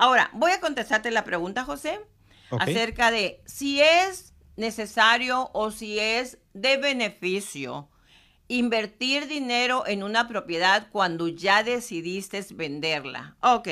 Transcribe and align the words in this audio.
Ahora, 0.00 0.30
voy 0.32 0.52
a 0.52 0.60
contestarte 0.60 1.10
la 1.10 1.24
pregunta, 1.24 1.62
José, 1.62 2.00
acerca 2.58 3.10
de 3.10 3.42
si 3.44 3.82
es 3.82 4.32
necesario 4.56 5.50
o 5.52 5.70
si 5.70 5.98
es 5.98 6.38
de 6.54 6.78
beneficio 6.78 7.90
invertir 8.48 9.26
dinero 9.26 9.86
en 9.86 10.02
una 10.02 10.26
propiedad 10.26 10.88
cuando 10.90 11.28
ya 11.28 11.62
decidiste 11.62 12.42
venderla. 12.54 13.36
Ok, 13.42 13.68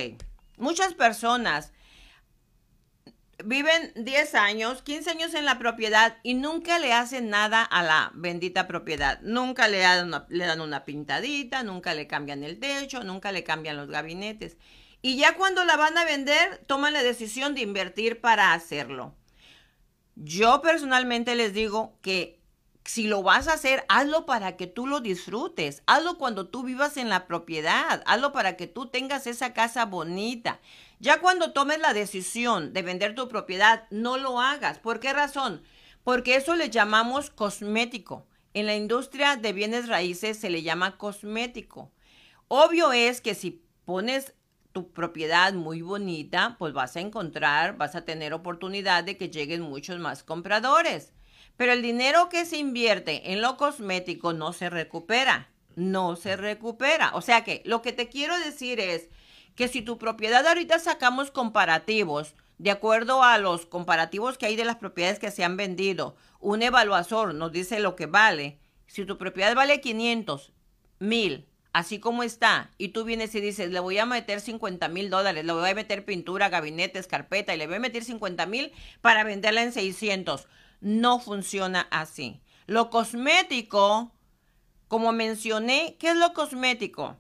muchas 0.58 0.92
personas 0.92 1.72
viven 3.42 3.92
10 3.96 4.34
años, 4.34 4.82
15 4.82 5.10
años 5.10 5.32
en 5.32 5.46
la 5.46 5.58
propiedad 5.58 6.18
y 6.22 6.34
nunca 6.34 6.78
le 6.78 6.92
hacen 6.92 7.30
nada 7.30 7.62
a 7.62 7.82
la 7.82 8.10
bendita 8.12 8.66
propiedad. 8.66 9.18
Nunca 9.22 9.66
le 9.66 9.78
dan, 9.78 10.08
una, 10.08 10.26
le 10.28 10.44
dan 10.44 10.60
una 10.60 10.84
pintadita, 10.84 11.62
nunca 11.62 11.94
le 11.94 12.06
cambian 12.06 12.44
el 12.44 12.60
techo, 12.60 13.02
nunca 13.02 13.32
le 13.32 13.44
cambian 13.44 13.78
los 13.78 13.88
gabinetes. 13.88 14.58
Y 15.00 15.16
ya 15.16 15.36
cuando 15.36 15.64
la 15.64 15.76
van 15.76 15.96
a 15.96 16.04
vender, 16.04 16.58
toman 16.66 16.92
la 16.92 17.02
decisión 17.02 17.54
de 17.54 17.60
invertir 17.60 18.20
para 18.20 18.52
hacerlo. 18.52 19.14
Yo 20.16 20.60
personalmente 20.62 21.36
les 21.36 21.54
digo 21.54 21.96
que 22.02 22.38
si 22.88 23.06
lo 23.06 23.22
vas 23.22 23.48
a 23.48 23.52
hacer, 23.52 23.84
hazlo 23.88 24.24
para 24.24 24.56
que 24.56 24.66
tú 24.66 24.86
lo 24.86 25.00
disfrutes. 25.00 25.82
Hazlo 25.86 26.16
cuando 26.16 26.48
tú 26.48 26.62
vivas 26.62 26.96
en 26.96 27.10
la 27.10 27.26
propiedad. 27.26 28.02
Hazlo 28.06 28.32
para 28.32 28.56
que 28.56 28.66
tú 28.66 28.86
tengas 28.86 29.26
esa 29.26 29.52
casa 29.52 29.84
bonita. 29.84 30.58
Ya 30.98 31.20
cuando 31.20 31.52
tomes 31.52 31.80
la 31.80 31.92
decisión 31.92 32.72
de 32.72 32.80
vender 32.80 33.14
tu 33.14 33.28
propiedad, 33.28 33.86
no 33.90 34.16
lo 34.16 34.40
hagas. 34.40 34.78
¿Por 34.78 35.00
qué 35.00 35.12
razón? 35.12 35.62
Porque 36.02 36.34
eso 36.34 36.56
le 36.56 36.70
llamamos 36.70 37.28
cosmético. 37.28 38.26
En 38.54 38.64
la 38.64 38.74
industria 38.74 39.36
de 39.36 39.52
bienes 39.52 39.86
raíces 39.86 40.38
se 40.38 40.48
le 40.48 40.62
llama 40.62 40.96
cosmético. 40.96 41.92
Obvio 42.48 42.92
es 42.92 43.20
que 43.20 43.34
si 43.34 43.62
pones 43.84 44.32
propiedad 44.86 45.52
muy 45.52 45.82
bonita, 45.82 46.56
pues 46.58 46.72
vas 46.72 46.96
a 46.96 47.00
encontrar, 47.00 47.76
vas 47.76 47.96
a 47.96 48.04
tener 48.04 48.32
oportunidad 48.32 49.04
de 49.04 49.16
que 49.16 49.28
lleguen 49.28 49.62
muchos 49.62 49.98
más 49.98 50.22
compradores. 50.22 51.12
Pero 51.56 51.72
el 51.72 51.82
dinero 51.82 52.28
que 52.28 52.44
se 52.44 52.56
invierte 52.56 53.32
en 53.32 53.42
lo 53.42 53.56
cosmético 53.56 54.32
no 54.32 54.52
se 54.52 54.70
recupera, 54.70 55.50
no 55.74 56.16
se 56.16 56.36
recupera. 56.36 57.10
O 57.14 57.20
sea 57.20 57.42
que 57.42 57.62
lo 57.64 57.82
que 57.82 57.92
te 57.92 58.08
quiero 58.08 58.38
decir 58.38 58.78
es, 58.78 59.08
que 59.58 59.66
si 59.66 59.82
tu 59.82 59.98
propiedad 59.98 60.46
ahorita 60.46 60.78
sacamos 60.78 61.32
comparativos, 61.32 62.36
de 62.58 62.70
acuerdo 62.70 63.24
a 63.24 63.38
los 63.38 63.66
comparativos 63.66 64.38
que 64.38 64.46
hay 64.46 64.54
de 64.54 64.64
las 64.64 64.76
propiedades 64.76 65.18
que 65.18 65.32
se 65.32 65.42
han 65.42 65.56
vendido, 65.56 66.14
un 66.38 66.62
evaluador 66.62 67.34
nos 67.34 67.50
dice 67.50 67.80
lo 67.80 67.96
que 67.96 68.06
vale. 68.06 68.60
Si 68.86 69.04
tu 69.04 69.18
propiedad 69.18 69.56
vale 69.56 69.80
500 69.80 70.52
mil, 71.00 71.48
así 71.78 72.00
como 72.00 72.24
está, 72.24 72.72
y 72.76 72.88
tú 72.88 73.04
vienes 73.04 73.32
y 73.36 73.40
dices, 73.40 73.70
le 73.70 73.78
voy 73.78 73.98
a 73.98 74.04
meter 74.04 74.40
50 74.40 74.88
mil 74.88 75.10
dólares, 75.10 75.44
le 75.44 75.52
voy 75.52 75.70
a 75.70 75.74
meter 75.76 76.04
pintura, 76.04 76.48
gabinetes, 76.48 77.06
carpeta, 77.06 77.54
y 77.54 77.56
le 77.56 77.68
voy 77.68 77.76
a 77.76 77.78
meter 77.78 78.02
50 78.02 78.46
mil 78.46 78.72
para 79.00 79.22
venderla 79.22 79.62
en 79.62 79.72
600. 79.72 80.48
No 80.80 81.20
funciona 81.20 81.86
así. 81.92 82.40
Lo 82.66 82.90
cosmético, 82.90 84.12
como 84.88 85.12
mencioné, 85.12 85.96
¿qué 86.00 86.10
es 86.10 86.16
lo 86.16 86.32
cosmético? 86.32 87.16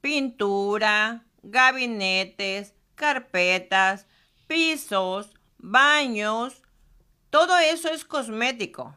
Pintura, 0.00 1.26
gabinetes, 1.44 2.74
carpetas, 2.96 4.08
pisos, 4.48 5.30
baños, 5.58 6.62
todo 7.30 7.56
eso 7.56 7.88
es 7.88 8.04
cosmético. 8.04 8.96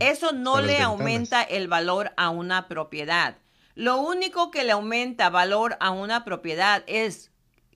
Eso 0.00 0.32
no 0.32 0.60
le 0.60 0.80
aumenta 0.80 1.42
el 1.42 1.68
valor 1.68 2.12
a 2.16 2.30
una 2.30 2.66
propiedad. 2.66 3.38
Lo 3.74 3.98
único 3.98 4.50
que 4.52 4.62
le 4.62 4.72
aumenta 4.72 5.30
valor 5.30 5.76
a 5.80 5.90
una 5.90 6.24
propiedad 6.24 6.84
es 6.86 7.32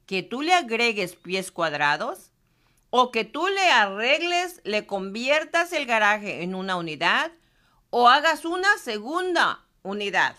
que 0.06 0.22
tú 0.22 0.42
le 0.42 0.54
agregues 0.54 1.16
pies 1.16 1.50
cuadrados 1.50 2.32
o 2.90 3.10
que 3.10 3.24
tú 3.24 3.48
le 3.48 3.70
arregles, 3.70 4.60
le 4.64 4.86
conviertas 4.86 5.72
el 5.72 5.86
garaje 5.86 6.42
en 6.42 6.54
una 6.54 6.76
unidad 6.76 7.32
o 7.90 8.08
hagas 8.08 8.44
una 8.44 8.78
segunda 8.78 9.66
unidad 9.82 10.36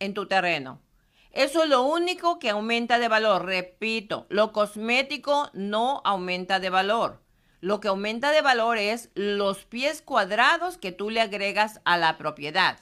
en 0.00 0.12
tu 0.12 0.26
terreno. 0.26 0.82
Eso 1.30 1.62
es 1.62 1.68
lo 1.68 1.82
único 1.82 2.38
que 2.38 2.50
aumenta 2.50 2.98
de 2.98 3.08
valor. 3.08 3.44
Repito, 3.44 4.26
lo 4.28 4.52
cosmético 4.52 5.50
no 5.52 6.00
aumenta 6.04 6.58
de 6.58 6.70
valor. 6.70 7.22
Lo 7.60 7.78
que 7.78 7.88
aumenta 7.88 8.32
de 8.32 8.42
valor 8.42 8.76
es 8.78 9.10
los 9.14 9.64
pies 9.64 10.02
cuadrados 10.02 10.78
que 10.78 10.92
tú 10.92 11.10
le 11.10 11.20
agregas 11.20 11.80
a 11.84 11.96
la 11.96 12.18
propiedad. 12.18 12.80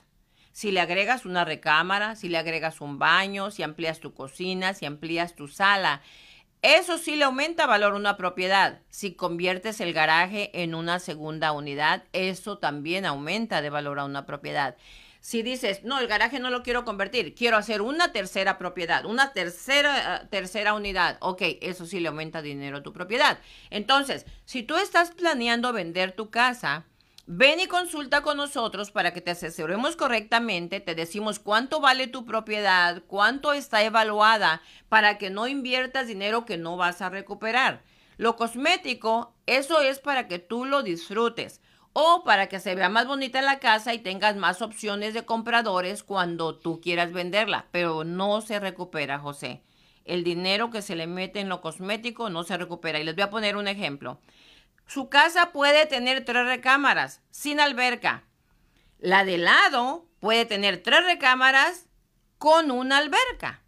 Si 0.54 0.70
le 0.70 0.80
agregas 0.80 1.26
una 1.26 1.44
recámara, 1.44 2.14
si 2.14 2.28
le 2.28 2.38
agregas 2.38 2.80
un 2.80 2.96
baño, 2.96 3.50
si 3.50 3.64
amplías 3.64 3.98
tu 3.98 4.14
cocina, 4.14 4.72
si 4.72 4.86
amplías 4.86 5.34
tu 5.34 5.48
sala. 5.48 6.00
Eso 6.62 6.96
sí 6.96 7.16
le 7.16 7.24
aumenta 7.24 7.66
valor 7.66 7.94
a 7.94 7.96
una 7.96 8.16
propiedad. 8.16 8.80
Si 8.88 9.16
conviertes 9.16 9.80
el 9.80 9.92
garaje 9.92 10.62
en 10.62 10.76
una 10.76 11.00
segunda 11.00 11.50
unidad, 11.50 12.04
eso 12.12 12.58
también 12.58 13.04
aumenta 13.04 13.62
de 13.62 13.70
valor 13.70 13.98
a 13.98 14.04
una 14.04 14.26
propiedad. 14.26 14.76
Si 15.18 15.42
dices, 15.42 15.82
no, 15.82 15.98
el 15.98 16.06
garaje 16.06 16.38
no 16.38 16.50
lo 16.50 16.62
quiero 16.62 16.84
convertir, 16.84 17.34
quiero 17.34 17.56
hacer 17.56 17.82
una 17.82 18.12
tercera 18.12 18.56
propiedad, 18.56 19.06
una 19.06 19.32
tercera, 19.32 20.28
tercera 20.30 20.74
unidad, 20.74 21.16
ok, 21.20 21.42
eso 21.62 21.84
sí 21.84 21.98
le 21.98 22.08
aumenta 22.08 22.42
dinero 22.42 22.76
a 22.76 22.82
tu 22.84 22.92
propiedad. 22.92 23.40
Entonces, 23.70 24.24
si 24.44 24.62
tú 24.62 24.76
estás 24.76 25.10
planeando 25.10 25.72
vender 25.72 26.12
tu 26.12 26.30
casa, 26.30 26.86
ven 27.26 27.60
y 27.60 27.66
consulta 27.66 28.22
con 28.22 28.36
nosotros 28.36 28.90
para 28.90 29.12
que 29.12 29.20
te 29.20 29.30
asesoremos 29.30 29.96
correctamente, 29.96 30.80
te 30.80 30.94
decimos 30.94 31.38
cuánto 31.38 31.80
vale 31.80 32.06
tu 32.06 32.24
propiedad, 32.24 33.02
cuánto 33.06 33.52
está 33.52 33.82
evaluada, 33.82 34.62
para 34.88 35.18
que 35.18 35.30
no 35.30 35.46
inviertas 35.46 36.06
dinero 36.06 36.44
que 36.44 36.56
no 36.56 36.76
vas 36.76 37.00
a 37.00 37.10
recuperar. 37.10 37.82
Lo 38.16 38.36
cosmético, 38.36 39.34
eso 39.46 39.80
es 39.80 39.98
para 39.98 40.28
que 40.28 40.38
tú 40.38 40.64
lo 40.64 40.82
disfrutes 40.82 41.60
o 41.92 42.24
para 42.24 42.48
que 42.48 42.60
se 42.60 42.74
vea 42.74 42.88
más 42.88 43.06
bonita 43.06 43.40
la 43.40 43.58
casa 43.58 43.94
y 43.94 43.98
tengas 43.98 44.36
más 44.36 44.62
opciones 44.62 45.14
de 45.14 45.24
compradores 45.24 46.02
cuando 46.02 46.56
tú 46.56 46.80
quieras 46.80 47.12
venderla, 47.12 47.66
pero 47.70 48.04
no 48.04 48.40
se 48.40 48.60
recupera, 48.60 49.18
José. 49.18 49.62
El 50.04 50.22
dinero 50.22 50.70
que 50.70 50.82
se 50.82 50.96
le 50.96 51.06
mete 51.06 51.40
en 51.40 51.48
lo 51.48 51.60
cosmético 51.60 52.28
no 52.30 52.44
se 52.44 52.58
recupera. 52.58 53.00
Y 53.00 53.04
les 53.04 53.14
voy 53.14 53.22
a 53.22 53.30
poner 53.30 53.56
un 53.56 53.68
ejemplo. 53.68 54.20
Su 54.86 55.08
casa 55.08 55.52
puede 55.52 55.86
tener 55.86 56.24
tres 56.24 56.46
recámaras 56.46 57.22
sin 57.30 57.60
alberca. 57.60 58.24
La 58.98 59.24
de 59.24 59.38
lado 59.38 60.06
puede 60.20 60.44
tener 60.44 60.82
tres 60.82 61.04
recámaras 61.04 61.86
con 62.38 62.70
una 62.70 62.98
alberca. 62.98 63.62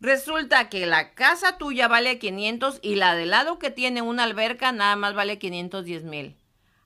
Resulta 0.00 0.68
que 0.68 0.86
la 0.86 1.14
casa 1.14 1.58
tuya 1.58 1.88
vale 1.88 2.18
500 2.18 2.78
y 2.82 2.94
la 2.94 3.14
de 3.14 3.26
lado 3.26 3.58
que 3.58 3.70
tiene 3.70 4.00
una 4.00 4.24
alberca 4.24 4.70
nada 4.70 4.94
más 4.96 5.14
vale 5.14 5.38
510 5.38 6.04
mil. 6.04 6.36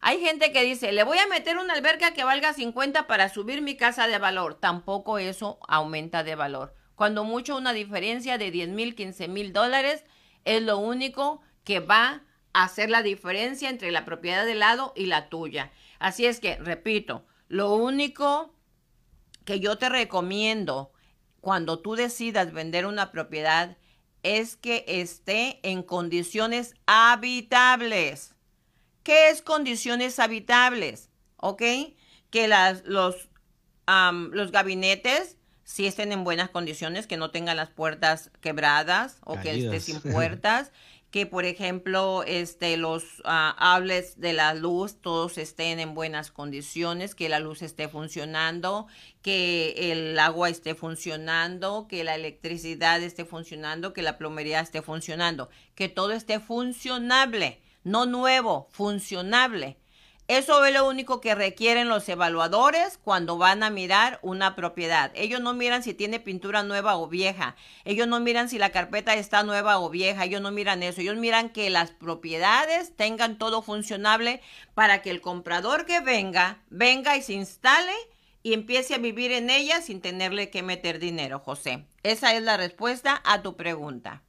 Hay 0.00 0.18
gente 0.18 0.50
que 0.50 0.64
dice, 0.64 0.92
le 0.92 1.04
voy 1.04 1.18
a 1.18 1.28
meter 1.28 1.58
una 1.58 1.74
alberca 1.74 2.12
que 2.12 2.24
valga 2.24 2.54
50 2.54 3.06
para 3.06 3.28
subir 3.28 3.62
mi 3.62 3.76
casa 3.76 4.08
de 4.08 4.18
valor. 4.18 4.54
Tampoco 4.54 5.18
eso 5.18 5.60
aumenta 5.68 6.24
de 6.24 6.34
valor. 6.34 6.74
Cuando 6.96 7.22
mucho 7.22 7.56
una 7.56 7.72
diferencia 7.72 8.38
de 8.38 8.50
10 8.50 8.70
mil, 8.70 8.94
15 8.94 9.28
mil 9.28 9.52
dólares 9.52 10.04
es 10.44 10.62
lo 10.62 10.78
único 10.78 11.40
que 11.64 11.80
va 11.80 12.22
hacer 12.52 12.90
la 12.90 13.02
diferencia 13.02 13.68
entre 13.68 13.90
la 13.90 14.04
propiedad 14.04 14.44
de 14.44 14.54
lado 14.54 14.92
y 14.96 15.06
la 15.06 15.28
tuya. 15.28 15.72
Así 15.98 16.26
es 16.26 16.40
que, 16.40 16.56
repito, 16.56 17.24
lo 17.48 17.74
único 17.74 18.54
que 19.44 19.60
yo 19.60 19.78
te 19.78 19.88
recomiendo 19.88 20.92
cuando 21.40 21.80
tú 21.80 21.94
decidas 21.94 22.52
vender 22.52 22.86
una 22.86 23.10
propiedad 23.10 23.76
es 24.22 24.56
que 24.56 24.84
esté 24.86 25.58
en 25.62 25.82
condiciones 25.82 26.74
habitables. 26.86 28.34
¿Qué 29.02 29.30
es 29.30 29.42
condiciones 29.42 30.18
habitables? 30.18 31.10
¿Ok? 31.36 31.62
Que 32.30 32.46
las, 32.46 32.84
los, 32.84 33.28
los 33.86 34.52
gabinetes 34.52 35.36
si 35.64 35.86
estén 35.86 36.12
en 36.12 36.24
buenas 36.24 36.50
condiciones, 36.50 37.06
que 37.06 37.16
no 37.16 37.30
tengan 37.30 37.56
las 37.56 37.70
puertas 37.70 38.30
quebradas 38.40 39.18
o 39.24 39.40
que 39.40 39.58
esté 39.58 39.80
sin 39.80 40.00
puertas, 40.12 40.70
que 41.12 41.26
por 41.26 41.44
ejemplo 41.44 42.24
este, 42.26 42.76
los 42.76 43.20
uh, 43.20 43.54
hables 43.58 44.18
de 44.18 44.32
la 44.32 44.54
luz 44.54 44.96
todos 45.00 45.38
estén 45.38 45.78
en 45.78 45.94
buenas 45.94 46.32
condiciones, 46.32 47.14
que 47.14 47.28
la 47.28 47.38
luz 47.38 47.62
esté 47.62 47.88
funcionando, 47.88 48.88
que 49.20 49.92
el 49.92 50.18
agua 50.18 50.48
esté 50.48 50.74
funcionando, 50.74 51.86
que 51.86 52.02
la 52.02 52.16
electricidad 52.16 53.00
esté 53.02 53.24
funcionando, 53.24 53.92
que 53.92 54.02
la 54.02 54.18
plomería 54.18 54.58
esté 54.58 54.82
funcionando, 54.82 55.50
que 55.76 55.88
todo 55.88 56.12
esté 56.12 56.40
funcionable 56.40 57.60
no 57.84 58.06
nuevo, 58.06 58.68
funcionable. 58.70 59.76
Eso 60.32 60.64
es 60.64 60.72
lo 60.72 60.88
único 60.88 61.20
que 61.20 61.34
requieren 61.34 61.90
los 61.90 62.08
evaluadores 62.08 62.98
cuando 63.04 63.36
van 63.36 63.62
a 63.62 63.68
mirar 63.68 64.18
una 64.22 64.56
propiedad. 64.56 65.12
Ellos 65.14 65.42
no 65.42 65.52
miran 65.52 65.82
si 65.82 65.92
tiene 65.92 66.20
pintura 66.20 66.62
nueva 66.62 66.96
o 66.96 67.06
vieja. 67.06 67.54
Ellos 67.84 68.08
no 68.08 68.18
miran 68.18 68.48
si 68.48 68.56
la 68.56 68.70
carpeta 68.70 69.12
está 69.12 69.42
nueva 69.42 69.78
o 69.78 69.90
vieja. 69.90 70.24
Ellos 70.24 70.40
no 70.40 70.50
miran 70.50 70.82
eso. 70.82 71.02
Ellos 71.02 71.16
miran 71.16 71.50
que 71.50 71.68
las 71.68 71.90
propiedades 71.90 72.96
tengan 72.96 73.36
todo 73.36 73.60
funcionable 73.60 74.40
para 74.72 75.02
que 75.02 75.10
el 75.10 75.20
comprador 75.20 75.84
que 75.84 76.00
venga, 76.00 76.62
venga 76.70 77.14
y 77.18 77.20
se 77.20 77.34
instale 77.34 77.92
y 78.42 78.54
empiece 78.54 78.94
a 78.94 78.98
vivir 78.98 79.32
en 79.32 79.50
ella 79.50 79.82
sin 79.82 80.00
tenerle 80.00 80.48
que 80.48 80.62
meter 80.62 80.98
dinero, 80.98 81.40
José. 81.40 81.84
Esa 82.04 82.32
es 82.34 82.42
la 82.42 82.56
respuesta 82.56 83.20
a 83.26 83.42
tu 83.42 83.54
pregunta. 83.54 84.22